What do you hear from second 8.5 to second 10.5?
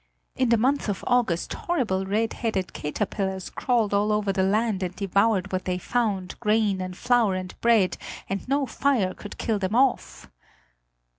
fire could kill them off."